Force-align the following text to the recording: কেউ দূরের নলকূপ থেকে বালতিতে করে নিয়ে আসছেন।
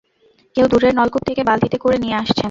কেউ 0.55 0.65
দূরের 0.67 0.93
নলকূপ 0.95 1.23
থেকে 1.25 1.41
বালতিতে 1.43 1.77
করে 1.77 1.97
নিয়ে 1.97 2.15
আসছেন। 2.15 2.39